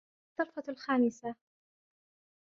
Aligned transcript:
الطرفة 0.39 0.63
الخامسة 0.71 1.35